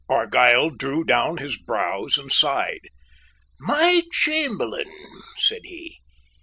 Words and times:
Argyll 0.09 0.71
drew 0.71 1.03
down 1.03 1.37
his 1.37 1.59
brows 1.59 2.17
and 2.17 2.31
sighed. 2.31 2.89
"My 3.59 4.01
Chamberlain?" 4.11 4.91
said 5.37 5.61
he. 5.65 5.99